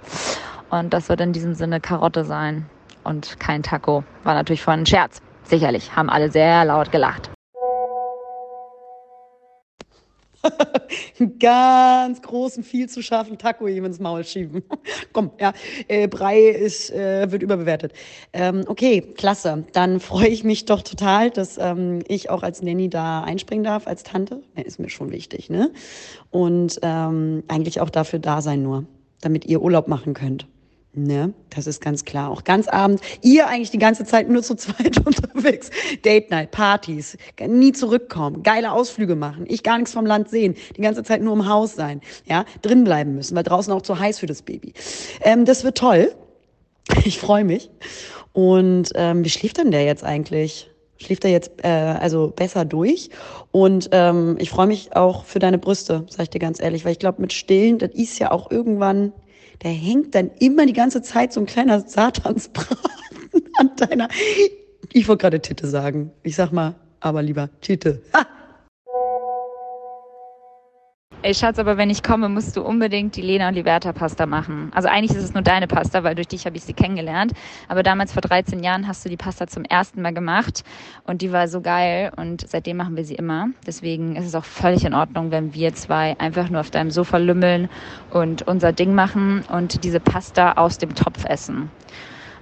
Und 0.71 0.95
das 0.95 1.09
wird 1.09 1.21
in 1.23 1.33
diesem 1.33 1.55
Sinne 1.55 1.81
Karotte 1.81 2.25
sein 2.25 2.71
und 3.11 3.39
kein 3.39 3.63
Taco. 3.63 4.05
War 4.23 4.35
natürlich 4.35 4.67
ein 4.67 4.87
Scherz. 4.87 5.21
Sicherlich, 5.45 5.95
haben 5.95 6.09
alle 6.09 6.31
sehr 6.31 6.65
laut 6.65 6.91
gelacht. 6.93 7.31
ganz 11.39 12.23
großen, 12.23 12.63
viel 12.65 12.89
zu 12.89 13.03
scharfen 13.03 13.37
Taco 13.37 13.67
ihm 13.67 13.85
ins 13.85 13.99
Maul 13.99 14.25
schieben. 14.25 14.63
Komm, 15.13 15.33
ja, 15.39 15.53
äh, 15.89 16.09
Brei 16.09 16.41
ist, 16.41 16.91
äh, 16.93 17.31
wird 17.31 17.43
überbewertet. 17.43 17.93
Ähm, 18.33 18.65
okay, 18.67 19.03
klasse. 19.03 19.65
Dann 19.73 20.01
freue 20.01 20.29
ich 20.29 20.45
mich 20.45 20.65
doch 20.65 20.81
total, 20.81 21.31
dass 21.31 21.59
ähm, 21.59 22.03
ich 22.09 22.31
auch 22.31 22.43
als 22.43 22.63
Nanny 22.63 22.89
da 22.89 23.23
einspringen 23.23 23.65
darf, 23.65 23.87
als 23.87 24.03
Tante. 24.03 24.43
Ja, 24.57 24.63
ist 24.63 24.79
mir 24.79 24.89
schon 24.89 25.11
wichtig, 25.11 25.51
ne? 25.51 25.73
Und 26.31 26.79
ähm, 26.83 27.43
eigentlich 27.49 27.81
auch 27.81 27.91
dafür 27.91 28.19
da 28.19 28.41
sein 28.41 28.63
nur, 28.63 28.87
damit 29.21 29.45
ihr 29.45 29.61
Urlaub 29.61 29.89
machen 29.89 30.15
könnt. 30.15 30.47
Ne, 30.93 31.33
das 31.51 31.69
ist 31.69 31.81
ganz 31.81 32.05
klar. 32.05 32.31
Auch 32.31 32.43
ganz 32.43 32.67
abend. 32.67 33.01
Ihr 33.23 33.47
eigentlich 33.47 33.71
die 33.71 33.79
ganze 33.79 34.05
Zeit 34.05 34.29
nur 34.29 34.43
zu 34.43 34.57
zweit 34.57 34.99
unterwegs. 35.07 35.71
Date 36.05 36.33
Night, 36.33 36.51
Partys, 36.51 37.17
nie 37.47 37.71
zurückkommen, 37.71 38.43
geile 38.43 38.73
Ausflüge 38.73 39.15
machen, 39.15 39.45
ich 39.47 39.63
gar 39.63 39.79
nichts 39.79 39.93
vom 39.93 40.05
Land 40.05 40.31
sehen, 40.31 40.57
die 40.77 40.81
ganze 40.81 41.05
Zeit 41.05 41.23
nur 41.23 41.35
im 41.35 41.49
Haus 41.49 41.77
sein, 41.77 42.01
ja, 42.27 42.45
drin 42.63 42.83
bleiben 42.83 43.15
müssen, 43.15 43.37
weil 43.37 43.45
draußen 43.45 43.73
auch 43.73 43.83
zu 43.83 44.01
heiß 44.01 44.19
für 44.19 44.27
das 44.27 44.43
Baby. 44.43 44.73
Ähm, 45.23 45.45
das 45.45 45.65
wird 45.65 45.79
toll. 45.79 46.13
Ich 47.05 47.21
freue 47.21 47.45
mich. 47.45 47.71
Und 48.33 48.91
ähm, 48.97 49.25
wie 49.25 49.31
schläft 49.31 49.59
denn 49.59 49.71
der 49.71 49.85
jetzt 49.85 50.03
eigentlich? 50.03 50.71
Schläft 50.97 51.25
er 51.25 51.31
jetzt 51.31 51.53
äh, 51.63 51.69
also 51.69 52.33
besser 52.35 52.65
durch? 52.65 53.11
Und 53.53 53.91
ähm, 53.93 54.37
ich 54.41 54.51
freue 54.51 54.67
mich 54.67 54.97
auch 54.97 55.25
für 55.25 55.39
deine 55.39 55.59
Brüste, 55.59 56.05
sag 56.09 56.25
ich 56.25 56.31
dir 56.31 56.41
ganz 56.41 56.61
ehrlich, 56.61 56.85
weil 56.85 56.93
ich 56.93 56.99
glaube, 56.99 57.21
mit 57.21 57.33
Stillen, 57.33 57.79
das 57.79 57.91
ist 57.93 58.19
ja 58.19 58.33
auch 58.33 58.51
irgendwann 58.51 59.13
da 59.61 59.69
hängt 59.69 60.15
dann 60.15 60.31
immer 60.39 60.67
die 60.67 60.73
ganze 60.73 61.03
Zeit 61.03 61.33
so 61.33 61.41
ein 61.41 61.47
kleiner 61.47 61.81
Satansbraten 61.81 62.79
an 63.59 63.71
deiner, 63.77 64.09
ich 64.93 65.07
wollte 65.07 65.23
gerade 65.23 65.41
Titte 65.41 65.67
sagen. 65.69 66.11
Ich 66.23 66.35
sag 66.35 66.51
mal, 66.51 66.75
aber 67.01 67.23
lieber 67.23 67.49
Titte. 67.61 68.03
Ha! 68.15 68.27
Ey 71.23 71.35
Schatz, 71.35 71.59
aber 71.59 71.77
wenn 71.77 71.91
ich 71.91 72.03
komme, 72.03 72.31
musst 72.31 72.57
du 72.57 72.63
unbedingt 72.63 73.15
die 73.15 73.21
Lena 73.21 73.49
und 73.49 73.55
Liberta 73.55 73.93
Pasta 73.93 74.25
machen. 74.25 74.73
Also 74.75 74.89
eigentlich 74.89 75.15
ist 75.15 75.23
es 75.23 75.35
nur 75.35 75.43
deine 75.43 75.67
Pasta, 75.67 76.03
weil 76.03 76.15
durch 76.15 76.29
dich 76.29 76.47
habe 76.47 76.57
ich 76.57 76.65
sie 76.65 76.73
kennengelernt. 76.73 77.35
Aber 77.69 77.83
damals 77.83 78.15
vor 78.15 78.23
13 78.23 78.63
Jahren 78.63 78.89
hast 78.89 79.05
du 79.05 79.11
die 79.11 79.19
Pasta 79.19 79.47
zum 79.47 79.67
ersten 79.67 80.01
Mal 80.01 80.15
gemacht 80.15 80.65
und 81.05 81.21
die 81.21 81.31
war 81.31 81.47
so 81.47 81.61
geil 81.61 82.11
und 82.17 82.49
seitdem 82.49 82.79
machen 82.79 82.97
wir 82.97 83.05
sie 83.05 83.17
immer. 83.17 83.49
Deswegen 83.67 84.17
ist 84.17 84.25
es 84.25 84.35
auch 84.35 84.47
völlig 84.47 84.83
in 84.87 84.95
Ordnung, 84.95 85.31
wenn 85.31 85.53
wir 85.53 85.75
zwei 85.75 86.19
einfach 86.19 86.49
nur 86.49 86.61
auf 86.61 86.71
deinem 86.71 86.91
Sofa 86.91 87.19
lümmeln 87.19 87.69
und 88.09 88.49
unser 88.49 88.73
Ding 88.73 88.95
machen 88.95 89.45
und 89.53 89.85
diese 89.85 90.01
Pasta 90.01 90.53
aus 90.53 90.79
dem 90.79 90.95
Topf 90.95 91.27
essen. 91.27 91.71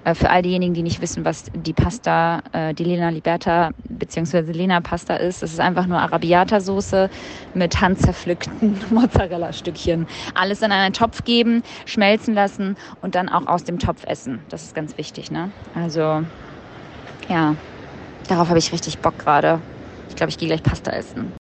Äh, 0.03 0.15
für 0.15 0.29
all 0.29 0.41
diejenigen, 0.41 0.73
die 0.73 0.83
nicht 0.83 1.01
wissen, 1.01 1.25
was 1.25 1.45
die 1.53 1.73
Pasta, 1.73 2.41
äh, 2.51 2.73
die 2.73 2.83
Lena 2.83 3.09
Liberta 3.09 3.71
bzw. 3.89 4.51
Lena 4.51 4.81
Pasta 4.81 5.15
ist, 5.15 5.43
es 5.43 5.53
ist 5.53 5.59
einfach 5.59 5.85
nur 5.85 5.99
Arabiata-Soße 5.99 7.09
mit 7.53 7.79
handzerpflückten 7.81 8.79
Mozzarella-Stückchen. 8.89 10.07
Alles 10.33 10.61
in 10.61 10.71
einen 10.71 10.93
Topf 10.93 11.23
geben, 11.23 11.63
schmelzen 11.85 12.33
lassen 12.33 12.77
und 13.01 13.15
dann 13.15 13.29
auch 13.29 13.47
aus 13.47 13.63
dem 13.63 13.79
Topf 13.79 14.05
essen. 14.05 14.39
Das 14.49 14.63
ist 14.63 14.75
ganz 14.75 14.97
wichtig, 14.97 15.31
ne? 15.31 15.51
Also, 15.75 16.23
ja, 17.27 17.55
darauf 18.27 18.49
habe 18.49 18.59
ich 18.59 18.71
richtig 18.71 18.99
Bock 18.99 19.17
gerade. 19.19 19.59
Ich 20.09 20.15
glaube, 20.15 20.29
ich 20.29 20.37
gehe 20.37 20.47
gleich 20.47 20.63
Pasta 20.63 20.91
essen. 20.91 21.38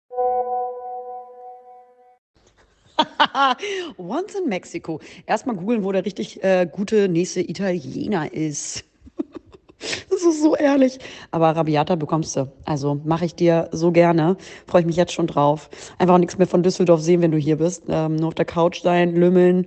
Once 3.98 4.34
in 4.34 4.48
Mexico. 4.48 5.00
Erstmal 5.26 5.56
googeln, 5.56 5.84
wo 5.84 5.92
der 5.92 6.04
richtig 6.04 6.42
äh, 6.42 6.68
gute 6.70 7.08
nächste 7.08 7.40
Italiener 7.40 8.32
ist. 8.32 8.84
das 10.10 10.22
ist 10.22 10.42
so 10.42 10.56
ehrlich. 10.56 10.98
Aber 11.30 11.48
Arabiata 11.48 11.96
bekommst 11.96 12.36
du. 12.36 12.50
Also 12.64 13.00
mache 13.04 13.24
ich 13.24 13.34
dir 13.34 13.68
so 13.72 13.92
gerne. 13.92 14.36
Freue 14.66 14.82
ich 14.82 14.86
mich 14.86 14.96
jetzt 14.96 15.12
schon 15.12 15.26
drauf. 15.26 15.70
Einfach 15.98 16.14
auch 16.14 16.18
nichts 16.18 16.38
mehr 16.38 16.46
von 16.46 16.62
Düsseldorf 16.62 17.00
sehen, 17.00 17.22
wenn 17.22 17.32
du 17.32 17.38
hier 17.38 17.56
bist. 17.56 17.84
Ähm, 17.88 18.16
nur 18.16 18.28
auf 18.28 18.34
der 18.34 18.44
Couch 18.44 18.82
sein, 18.82 19.14
lümmeln, 19.14 19.66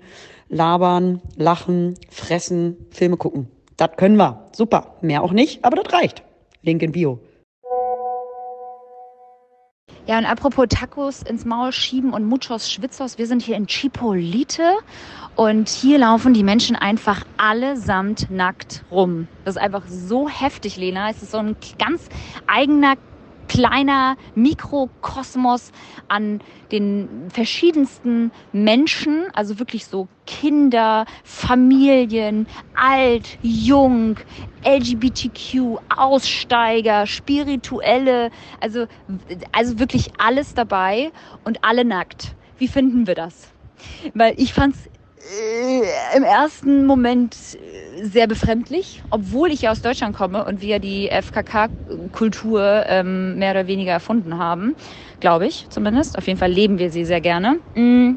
labern, 0.50 1.22
lachen, 1.36 1.96
fressen, 2.10 2.78
Filme 2.92 3.18
gucken. 3.18 3.48
Das 3.78 3.92
können 3.98 4.18
wir. 4.18 4.48
Super. 4.54 4.96
Mehr 5.02 5.24
auch 5.24 5.32
nicht, 5.32 5.66
aber 5.66 5.82
das 5.82 5.94
reicht. 5.94 6.24
Link 6.62 6.82
in 6.82 6.92
Bio. 6.92 7.20
Ja, 10.08 10.20
und 10.20 10.26
apropos 10.26 10.68
Tacos 10.70 11.24
ins 11.24 11.46
Maul 11.46 11.72
schieben 11.72 12.14
und 12.14 12.26
Muchos 12.26 12.72
Schwitzos, 12.72 13.18
wir 13.18 13.26
sind 13.26 13.42
hier 13.42 13.56
in 13.56 13.66
Chipolite 13.66 14.72
und 15.34 15.68
hier 15.68 15.98
laufen 15.98 16.36
die 16.36 16.44
Menschen 16.44 16.76
einfach 16.76 17.24
allesamt 17.38 18.30
nackt 18.30 18.86
rum. 18.92 19.28
Das 19.44 19.56
ist 19.56 19.62
einfach 19.62 19.88
so 19.88 20.30
heftig, 20.30 20.78
Lena. 20.78 21.10
Es 21.10 21.24
ist 21.24 21.32
so 21.32 21.38
ein 21.40 21.56
ganz 21.80 22.08
eigener 22.46 22.94
kleiner 23.48 24.18
Mikrokosmos 24.36 25.72
an 26.08 26.42
den 26.72 27.30
verschiedensten 27.30 28.32
Menschen, 28.52 29.26
also 29.34 29.60
wirklich 29.60 29.86
so 29.86 30.08
Kinder, 30.26 31.06
Familien, 31.24 32.48
alt, 32.76 33.38
jung, 33.42 34.18
LGBTQ, 34.64 35.78
Aussteiger, 35.96 37.06
Spirituelle, 37.06 38.32
also, 38.60 38.88
also 39.52 39.80
wirklich 39.80 40.12
alles 40.18 40.54
dabei 40.54 41.12
und 41.44 41.64
alle 41.64 41.86
nackt. 41.86 42.36
Wie 42.58 42.68
finden 42.68 43.08
wir 43.08 43.16
das? 43.16 43.52
Weil 44.14 44.34
ich 44.38 44.54
fand's 44.54 44.88
äh, 44.88 44.90
im 46.16 46.24
ersten 46.24 46.86
Moment 46.86 47.36
äh, 47.56 48.04
sehr 48.06 48.28
befremdlich, 48.28 49.02
obwohl 49.10 49.52
ich 49.52 49.64
ja 49.64 49.72
aus 49.72 49.82
Deutschland 49.82 50.16
komme 50.16 50.46
und 50.46 50.62
wir 50.62 50.80
die 50.80 51.10
FKK-Kultur 51.10 52.84
ähm, 52.88 53.38
mehr 53.40 53.52
oder 53.52 53.68
weniger 53.68 53.92
erfunden 53.92 54.38
haben, 54.38 54.76
glaube 55.20 55.48
ich 55.48 55.68
zumindest. 55.70 56.18
Auf 56.18 56.28
jeden 56.28 56.40
Fall 56.40 56.52
leben 56.52 56.78
wir 56.80 56.92
sie 56.92 57.06
sehr 57.06 57.22
gerne. 57.22 57.60
Mm. 57.74 58.16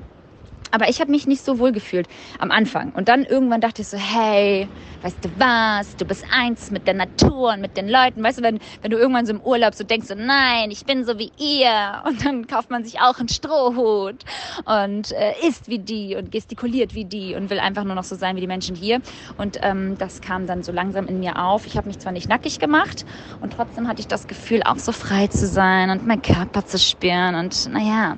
Aber 0.70 0.88
ich 0.88 1.00
habe 1.00 1.10
mich 1.10 1.26
nicht 1.26 1.44
so 1.44 1.58
wohl 1.58 1.72
gefühlt 1.72 2.06
am 2.38 2.50
Anfang. 2.50 2.90
Und 2.92 3.08
dann 3.08 3.25
irgendwann 3.25 3.60
dachte 3.60 3.82
ich 3.82 3.88
so, 3.88 3.96
hey, 3.96 4.68
weißt 5.02 5.25
du 5.25 5.28
was, 5.38 5.96
du 5.96 6.04
bist 6.04 6.25
eins 6.32 6.70
mit 6.70 6.87
der 6.87 6.94
Natur 6.94 7.52
und 7.52 7.60
mit 7.60 7.76
den 7.76 7.88
Leuten. 7.88 8.22
Weißt 8.22 8.38
du, 8.38 8.42
wenn, 8.42 8.58
wenn 8.82 8.90
du 8.90 8.98
irgendwann 8.98 9.26
so 9.26 9.32
im 9.32 9.40
Urlaub 9.40 9.75
so 9.75 9.84
denkst, 9.84 10.08
so, 10.08 10.14
nein, 10.14 10.70
ich 10.70 10.84
bin 10.84 11.04
so 11.04 11.18
wie 11.18 11.30
ihr. 11.38 12.02
Und 12.04 12.25
dann 12.25 12.46
kauft 12.46 12.70
man 12.70 12.84
sich 12.84 13.00
auch 13.00 13.18
einen 13.18 13.28
Strohhut 13.28 14.25
und 14.64 15.12
äh, 15.12 15.34
isst 15.46 15.68
wie 15.68 15.78
die 15.78 16.16
und 16.16 16.30
gestikuliert 16.30 16.94
wie 16.94 17.04
die 17.04 17.34
und 17.34 17.50
will 17.50 17.58
einfach 17.58 17.84
nur 17.84 17.94
noch 17.94 18.04
so 18.04 18.16
sein 18.16 18.37
wie 18.37 18.40
die 18.40 18.46
Menschen 18.46 18.75
hier. 18.75 19.00
Und 19.37 19.58
ähm, 19.62 19.96
das 19.98 20.20
kam 20.20 20.46
dann 20.46 20.62
so 20.62 20.72
langsam 20.72 21.06
in 21.06 21.20
mir 21.20 21.42
auf. 21.42 21.66
Ich 21.66 21.76
habe 21.76 21.88
mich 21.88 21.98
zwar 21.98 22.12
nicht 22.12 22.28
nackig 22.28 22.58
gemacht 22.58 23.04
und 23.40 23.52
trotzdem 23.52 23.88
hatte 23.88 24.00
ich 24.00 24.08
das 24.08 24.26
Gefühl, 24.26 24.62
auch 24.64 24.78
so 24.78 24.92
frei 24.92 25.26
zu 25.28 25.46
sein 25.46 25.90
und 25.90 26.06
meinen 26.06 26.22
Körper 26.22 26.64
zu 26.64 26.78
spüren 26.78 27.34
und 27.34 27.68
naja, 27.72 28.16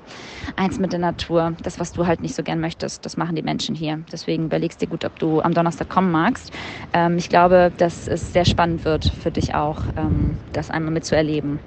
eins 0.56 0.78
mit 0.78 0.92
der 0.92 1.00
Natur. 1.00 1.54
Das, 1.62 1.78
was 1.78 1.92
du 1.92 2.06
halt 2.06 2.20
nicht 2.22 2.34
so 2.34 2.39
gern 2.42 2.60
möchtest, 2.60 3.04
das 3.04 3.16
machen 3.16 3.36
die 3.36 3.42
Menschen 3.42 3.74
hier. 3.74 4.00
Deswegen 4.12 4.44
überlegst 4.46 4.80
dir 4.80 4.86
gut, 4.86 5.04
ob 5.04 5.18
du 5.18 5.40
am 5.40 5.54
Donnerstag 5.54 5.88
kommen 5.88 6.10
magst. 6.10 6.52
Ähm, 6.92 7.18
ich 7.18 7.28
glaube, 7.28 7.72
dass 7.76 8.08
es 8.08 8.32
sehr 8.32 8.44
spannend 8.44 8.84
wird 8.84 9.04
für 9.04 9.30
dich 9.30 9.54
auch, 9.54 9.82
ähm, 9.96 10.36
das 10.52 10.70
einmal 10.70 10.92
mitzuerleben. 10.92 11.58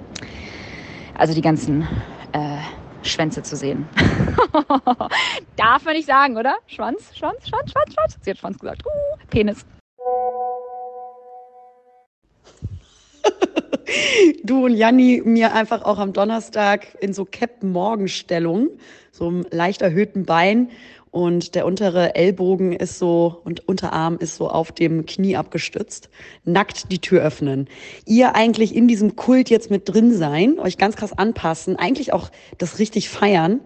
Also 1.16 1.34
die 1.34 1.42
ganzen 1.42 1.82
äh, 2.32 2.58
Schwänze 3.02 3.42
zu 3.42 3.56
sehen. 3.56 3.88
Darf 5.56 5.84
man 5.84 5.94
nicht 5.94 6.06
sagen, 6.06 6.36
oder? 6.36 6.56
Schwanz, 6.66 7.16
Schwanz, 7.16 7.48
Schwanz, 7.48 7.70
Schwanz, 7.70 7.92
Schwanz. 7.92 8.18
Sie 8.20 8.30
hat 8.30 8.38
Schwanz 8.38 8.58
gesagt. 8.58 8.84
Uh, 8.84 9.16
Penis. 9.30 9.64
du 14.44 14.64
und 14.64 14.74
Janni 14.74 15.22
mir 15.24 15.54
einfach 15.54 15.82
auch 15.82 15.98
am 15.98 16.12
Donnerstag 16.12 16.86
in 17.00 17.12
so 17.12 17.26
Captain-Morgenstellung, 17.30 18.70
so 19.12 19.28
einem 19.28 19.46
leicht 19.50 19.82
erhöhten 19.82 20.24
Bein 20.24 20.70
und 21.10 21.54
der 21.54 21.64
untere 21.64 22.16
Ellbogen 22.16 22.72
ist 22.72 22.98
so 22.98 23.40
und 23.44 23.68
Unterarm 23.68 24.18
ist 24.18 24.36
so 24.36 24.48
auf 24.48 24.72
dem 24.72 25.06
Knie 25.06 25.36
abgestützt, 25.36 26.10
nackt 26.44 26.90
die 26.90 27.00
Tür 27.00 27.22
öffnen. 27.22 27.68
Ihr 28.04 28.34
eigentlich 28.34 28.74
in 28.74 28.88
diesem 28.88 29.14
Kult 29.14 29.48
jetzt 29.50 29.70
mit 29.70 29.88
drin 29.88 30.12
sein, 30.12 30.58
euch 30.58 30.76
ganz 30.76 30.96
krass 30.96 31.12
anpassen, 31.12 31.76
eigentlich 31.76 32.12
auch 32.12 32.30
das 32.58 32.78
richtig 32.80 33.08
feiern. 33.08 33.60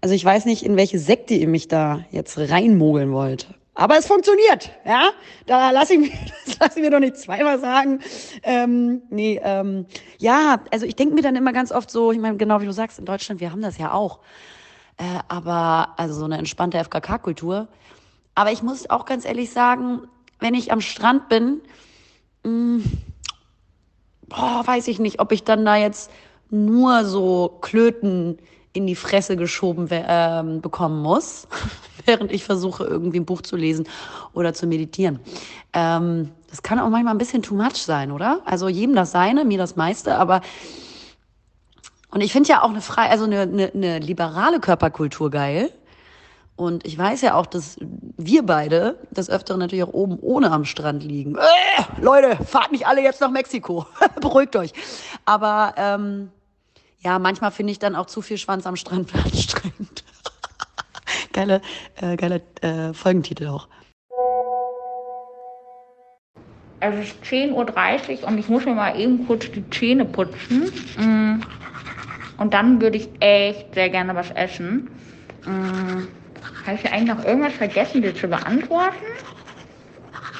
Also 0.00 0.14
ich 0.14 0.24
weiß 0.24 0.44
nicht, 0.44 0.64
in 0.64 0.76
welche 0.76 0.98
Sekte 0.98 1.34
ihr 1.34 1.48
mich 1.48 1.68
da 1.68 2.04
jetzt 2.10 2.38
reinmogeln 2.38 3.12
wollt. 3.12 3.48
Aber 3.74 3.96
es 3.96 4.06
funktioniert, 4.06 4.70
ja. 4.84 5.10
Da 5.46 5.70
lasse 5.70 5.94
ich 5.94 6.00
mir, 6.00 6.10
das 6.58 6.76
ich 6.76 6.82
mir 6.82 6.90
doch 6.90 7.00
nicht 7.00 7.16
zweimal 7.16 7.58
sagen. 7.58 8.00
Ähm, 8.42 9.02
nee, 9.08 9.40
ähm, 9.42 9.86
ja, 10.18 10.60
also 10.70 10.84
ich 10.84 10.96
denke 10.96 11.14
mir 11.14 11.22
dann 11.22 11.36
immer 11.36 11.52
ganz 11.52 11.72
oft 11.72 11.90
so, 11.90 12.12
ich 12.12 12.18
meine, 12.18 12.36
genau 12.36 12.60
wie 12.60 12.66
du 12.66 12.72
sagst, 12.72 12.98
in 12.98 13.06
Deutschland, 13.06 13.40
wir 13.40 13.50
haben 13.50 13.62
das 13.62 13.78
ja 13.78 13.92
auch. 13.92 14.20
Äh, 14.98 15.04
aber, 15.28 15.94
also 15.96 16.14
so 16.14 16.24
eine 16.26 16.38
entspannte 16.38 16.78
FKK-Kultur. 16.78 17.68
Aber 18.34 18.52
ich 18.52 18.62
muss 18.62 18.88
auch 18.90 19.06
ganz 19.06 19.24
ehrlich 19.24 19.50
sagen, 19.50 20.02
wenn 20.38 20.54
ich 20.54 20.72
am 20.72 20.80
Strand 20.80 21.28
bin, 21.28 21.62
mh, 22.44 22.50
mm, 22.50 22.82
boah, 24.28 24.62
weiß 24.64 24.88
ich 24.88 24.98
nicht, 24.98 25.20
ob 25.20 25.32
ich 25.32 25.44
dann 25.44 25.64
da 25.64 25.76
jetzt 25.76 26.10
nur 26.50 27.04
so 27.04 27.58
Klöten 27.62 28.38
in 28.72 28.86
die 28.86 28.96
Fresse 28.96 29.36
geschoben 29.36 29.90
äh, 29.90 30.42
bekommen 30.60 31.02
muss, 31.02 31.46
während 32.06 32.32
ich 32.32 32.44
versuche, 32.44 32.84
irgendwie 32.84 33.20
ein 33.20 33.26
Buch 33.26 33.42
zu 33.42 33.56
lesen 33.56 33.86
oder 34.32 34.54
zu 34.54 34.66
meditieren. 34.66 35.20
Ähm, 35.72 36.30
das 36.50 36.62
kann 36.62 36.78
auch 36.78 36.90
manchmal 36.90 37.14
ein 37.14 37.18
bisschen 37.18 37.42
too 37.42 37.54
much 37.54 37.76
sein, 37.76 38.12
oder? 38.12 38.40
Also 38.44 38.68
jedem 38.68 38.94
das 38.94 39.12
seine, 39.12 39.44
mir 39.44 39.58
das 39.58 39.76
meiste, 39.76 40.16
aber 40.16 40.42
Und 42.10 42.20
ich 42.20 42.32
finde 42.32 42.50
ja 42.50 42.62
auch 42.62 42.70
eine 42.70 42.82
frei, 42.82 43.08
also 43.08 43.24
eine, 43.24 43.42
eine, 43.42 43.72
eine 43.72 43.98
liberale 43.98 44.60
Körperkultur 44.60 45.30
geil. 45.30 45.70
Und 46.56 46.86
ich 46.86 46.96
weiß 46.96 47.22
ja 47.22 47.34
auch, 47.34 47.46
dass 47.46 47.76
wir 47.80 48.44
beide 48.44 48.98
des 49.10 49.30
Öfteren 49.30 49.60
natürlich 49.60 49.84
auch 49.84 49.94
oben 49.94 50.18
ohne 50.20 50.50
am 50.52 50.64
Strand 50.66 51.02
liegen. 51.02 51.36
Äh, 51.36 52.02
Leute, 52.02 52.36
fahrt 52.44 52.70
nicht 52.72 52.86
alle 52.86 53.02
jetzt 53.02 53.20
nach 53.20 53.30
Mexiko. 53.30 53.86
Beruhigt 54.20 54.54
euch. 54.56 54.72
Aber 55.24 55.74
ähm, 55.76 56.30
ja, 57.00 57.18
manchmal 57.18 57.50
finde 57.50 57.72
ich 57.72 57.78
dann 57.78 57.96
auch 57.96 58.06
zu 58.06 58.20
viel 58.20 58.38
Schwanz 58.38 58.66
am 58.66 58.76
Strand 58.76 59.14
anstrengend. 59.24 59.91
Geile, 61.32 61.60
äh, 62.00 62.16
geile 62.16 62.42
äh, 62.60 62.92
Folgentitel 62.92 63.48
auch. 63.48 63.68
Es 66.80 67.08
ist 67.08 67.24
10.30 67.24 68.22
Uhr 68.22 68.28
und 68.28 68.38
ich 68.38 68.48
muss 68.48 68.64
mir 68.64 68.74
mal 68.74 68.98
eben 68.98 69.26
kurz 69.26 69.50
die 69.52 69.68
Zähne 69.70 70.04
putzen. 70.04 70.72
Mm. 70.96 71.40
Und 72.38 72.54
dann 72.54 72.80
würde 72.80 72.98
ich 72.98 73.08
echt 73.20 73.74
sehr 73.74 73.88
gerne 73.88 74.16
was 74.16 74.32
essen. 74.32 74.90
Mm. 75.44 76.08
Habe 76.66 76.78
ich 76.82 76.92
eigentlich 76.92 77.16
noch 77.16 77.24
irgendwas 77.24 77.52
vergessen, 77.52 78.02
dir 78.02 78.14
zu 78.14 78.26
beantworten? 78.26 79.04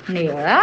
Nee, 0.08 0.30
oder? 0.30 0.62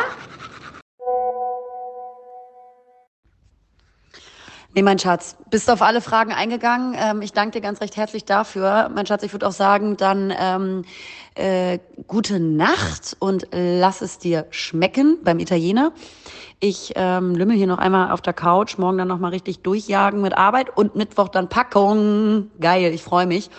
Nee, 4.76 4.84
mein 4.84 5.00
Schatz, 5.00 5.36
bist 5.50 5.68
auf 5.72 5.82
alle 5.82 6.00
Fragen 6.00 6.32
eingegangen. 6.32 6.96
Ähm, 6.96 7.24
ich 7.24 7.34
danke 7.34 7.54
dir 7.54 7.62
ganz 7.62 7.82
recht 7.82 7.98
herzlich 7.98 8.26
dafür. 8.26 8.92
Mein 8.94 9.08
Schatz, 9.08 9.24
ich 9.24 9.34
würde 9.34 9.48
auch 9.48 9.52
sagen, 9.52 9.98
dann 9.98 10.32
ähm, 10.40 10.86
äh, 11.34 11.80
gute 12.06 12.40
Nacht 12.40 13.18
und 13.18 13.48
lass 13.52 14.02
es 14.02 14.20
dir 14.20 14.46
schmecken 14.52 15.18
beim 15.24 15.40
Italiener. 15.40 15.92
Ich 16.60 16.94
ähm, 16.96 17.34
lümmel 17.34 17.58
hier 17.58 17.66
noch 17.66 17.80
einmal 17.80 18.12
auf 18.12 18.22
der 18.22 18.34
Couch, 18.34 18.78
morgen 18.78 19.00
dann 19.00 19.08
nochmal 19.08 19.32
richtig 19.32 19.64
durchjagen 19.64 20.22
mit 20.22 20.38
Arbeit 20.38 20.76
und 20.78 20.96
Mittwoch 20.96 21.30
dann 21.30 21.50
Packung. 21.50 22.52
Geil, 22.60 22.94
ich 22.94 23.02
freue 23.02 23.26
mich. 23.26 23.50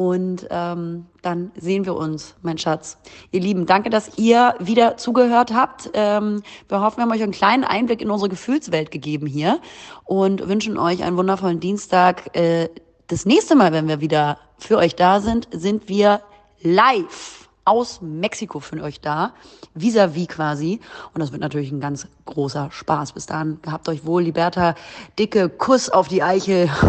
Und 0.00 0.46
ähm, 0.48 1.04
dann 1.20 1.50
sehen 1.56 1.84
wir 1.84 1.94
uns, 1.94 2.34
mein 2.40 2.56
Schatz. 2.56 2.96
Ihr 3.32 3.40
Lieben, 3.42 3.66
danke, 3.66 3.90
dass 3.90 4.16
ihr 4.16 4.54
wieder 4.58 4.96
zugehört 4.96 5.52
habt. 5.52 5.90
Ähm, 5.92 6.42
wir 6.70 6.80
hoffen, 6.80 6.96
wir 6.96 7.02
haben 7.02 7.12
euch 7.12 7.22
einen 7.22 7.32
kleinen 7.32 7.64
Einblick 7.64 8.00
in 8.00 8.10
unsere 8.10 8.30
Gefühlswelt 8.30 8.90
gegeben 8.90 9.26
hier 9.26 9.60
und 10.04 10.48
wünschen 10.48 10.78
euch 10.78 11.04
einen 11.04 11.18
wundervollen 11.18 11.60
Dienstag. 11.60 12.34
Äh, 12.34 12.70
das 13.08 13.26
nächste 13.26 13.54
Mal, 13.56 13.74
wenn 13.74 13.88
wir 13.88 14.00
wieder 14.00 14.38
für 14.56 14.78
euch 14.78 14.96
da 14.96 15.20
sind, 15.20 15.48
sind 15.50 15.90
wir 15.90 16.22
live 16.62 17.39
aus 17.64 18.00
Mexiko 18.00 18.60
für 18.60 18.82
euch 18.82 19.00
da, 19.00 19.32
vis-à-vis 19.74 20.26
-vis 20.26 20.28
quasi. 20.28 20.80
Und 21.14 21.20
das 21.20 21.32
wird 21.32 21.40
natürlich 21.42 21.70
ein 21.72 21.80
ganz 21.80 22.06
großer 22.24 22.70
Spaß. 22.70 23.12
Bis 23.12 23.26
dahin, 23.26 23.60
gehabt 23.62 23.88
euch 23.88 24.04
wohl, 24.04 24.22
Liberta, 24.22 24.74
dicke 25.18 25.48
Kuss 25.48 25.88
auf 25.88 26.08
die 26.08 26.22
Eichel. 26.22 26.70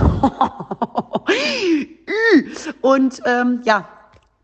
Und 2.82 3.22
ähm, 3.26 3.62
ja, 3.64 3.88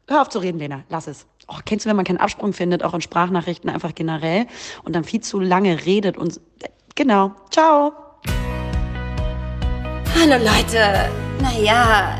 hör 0.07 0.21
auf 0.21 0.29
zu 0.29 0.39
reden, 0.39 0.59
Lena, 0.59 0.83
lass 0.89 1.07
es. 1.07 1.25
Oh, 1.47 1.55
kennst 1.63 1.85
du, 1.85 1.89
wenn 1.89 1.95
man 1.95 2.05
keinen 2.05 2.19
Absprung 2.19 2.51
findet, 2.51 2.83
auch 2.83 2.93
in 2.93 3.01
Sprachnachrichten 3.01 3.69
einfach 3.69 3.95
generell 3.95 4.47
und 4.83 4.95
dann 4.95 5.05
viel 5.05 5.21
zu 5.21 5.39
lange 5.39 5.85
redet 5.85 6.17
und 6.17 6.41
genau. 6.95 7.31
Ciao. 7.51 7.93
Hallo 10.19 10.43
Leute. 10.43 11.09
Naja, 11.41 12.19